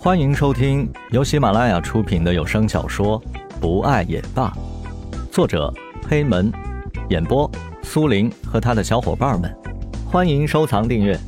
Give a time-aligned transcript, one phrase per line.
[0.00, 3.20] 欢迎收听由喜马拉雅出品的有声小说
[3.60, 4.48] 《不爱也罢》，
[5.32, 5.74] 作者
[6.08, 6.52] 黑门，
[7.10, 7.50] 演播
[7.82, 9.52] 苏林和他的小伙伴们。
[10.06, 11.18] 欢迎收藏订阅。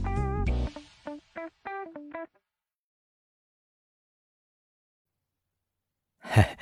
[6.20, 6.56] 嘿，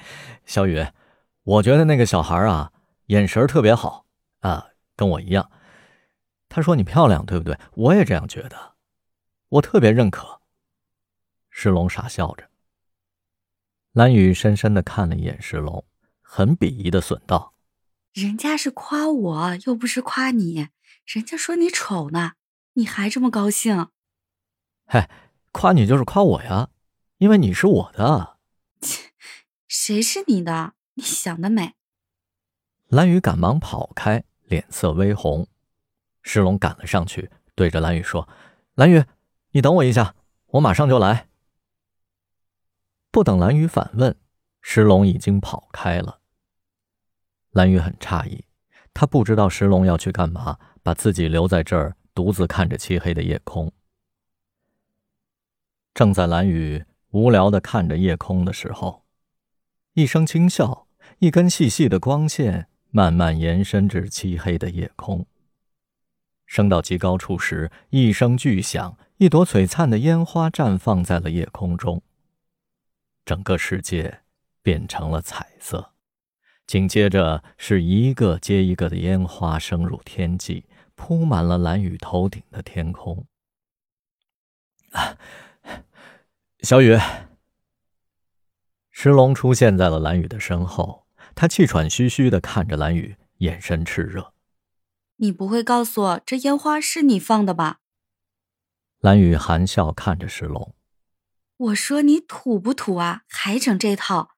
[0.47, 0.87] 小雨，
[1.43, 2.73] 我觉得那个小孩啊，
[3.09, 4.07] 眼神特别好
[4.41, 5.51] 啊，跟我一样。
[6.49, 7.59] 他说你漂亮，对不对？
[7.75, 8.57] 我也这样觉得，
[9.51, 10.38] 我特别认可。
[11.61, 12.49] 石龙傻笑着，
[13.91, 15.85] 蓝雨深深的看了一眼石龙，
[16.21, 17.53] 很鄙夷的损道
[18.15, 20.69] ：“人家是夸我，又不是夸你。
[21.05, 22.35] 人家说你丑呢，
[22.75, 23.89] 你还这么高兴？
[24.87, 25.11] 嗨，
[25.51, 26.69] 夸你就是夸我呀，
[27.17, 28.39] 因为你是我的。
[28.81, 29.11] 切，
[29.67, 30.75] 谁是你的？
[30.95, 31.75] 你想得美！”
[32.87, 35.49] 蓝雨赶忙跑开，脸色微红。
[36.23, 38.29] 石龙赶了上去，对着蓝雨说
[38.79, 39.05] ：“蓝雨，
[39.51, 40.15] 你等我一下，
[40.51, 41.27] 我马上就来。”
[43.19, 44.17] 不等蓝雨反问，
[44.63, 46.21] 石龙已经跑开了。
[47.51, 48.45] 蓝雨很诧异，
[48.95, 53.73] 他不知道石龙要去干嘛，把自己留在这儿，独自看着漆黑的夜空。
[55.93, 59.05] 正在蓝雨无聊的看着夜空的时候，
[59.95, 60.87] 一声轻笑，
[61.19, 65.27] 一根细细的光线慢慢延伸至漆黑的夜空。
[66.47, 72.01] 升到极高处时，一声巨响，一朵璀璨的烟花绽放在了夜空中。
[73.29, 74.23] 整个世界
[74.63, 75.93] 变成了彩色，
[76.67, 83.27] 紧接着是一个接一个的烟花升入天际，铺满了蓝雨头顶的天空。
[84.93, 85.19] 啊，
[86.61, 86.99] 小雨，
[88.91, 94.33] 石龙出现在了蓝雨的身后，他气喘吁吁的看着蓝雨，眼神炽热。
[95.17, 97.81] 你不会告诉我这烟花是你放的吧？
[99.01, 100.75] 蓝雨含笑看着石龙。
[101.59, 103.25] 我说你土不土啊？
[103.29, 104.37] 还整这套？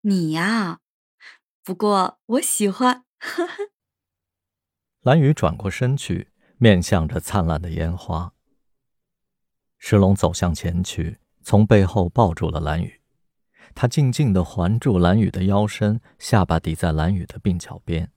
[0.00, 0.80] 你呀，
[1.62, 3.04] 不过我喜欢。
[5.02, 8.32] 蓝雨转过身去，面向着灿烂的烟花。
[9.76, 13.02] 石龙走向前去，从背后抱住了蓝雨。
[13.74, 18.10] 他静静的环住蓝雨的腰身，下巴抵在蓝雨的鬓角边。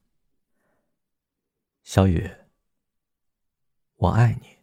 [1.84, 2.31] 小雨，
[3.97, 4.60] 我爱你。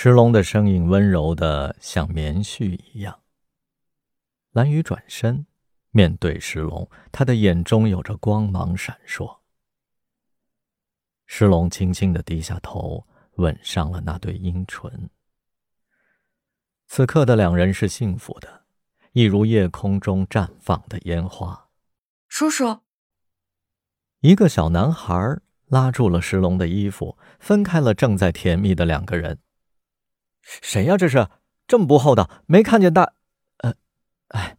[0.00, 3.18] 石龙的声音温柔的像棉絮一样。
[4.52, 5.44] 蓝雨转身，
[5.90, 9.40] 面对石龙，他的眼中有着光芒闪烁。
[11.26, 15.10] 石龙轻轻的低下头，吻上了那对樱唇。
[16.86, 18.66] 此刻的两人是幸福的，
[19.14, 21.70] 一如夜空中绽放的烟花。
[22.28, 22.82] 叔叔，
[24.20, 29.40] 一个小男孩拉住了石龙的衣服，分开了正在甜蜜的两个人。
[30.62, 30.96] 谁呀？
[30.96, 31.28] 这是
[31.66, 33.12] 这么不厚道，没看见大……
[33.58, 33.74] 呃，
[34.28, 34.56] 哎，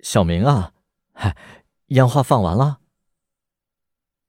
[0.00, 0.72] 小明啊，
[1.12, 1.36] 嗨，
[1.88, 2.78] 烟花放完了。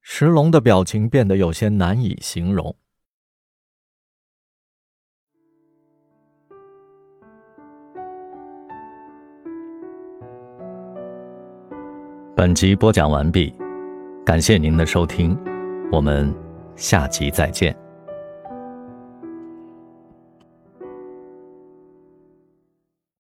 [0.02, 2.76] 石龙的表情变得有些难以形容。
[12.36, 13.54] 本集播讲完毕，
[14.26, 15.38] 感谢您的收听，
[15.92, 16.34] 我们
[16.76, 17.87] 下集再见。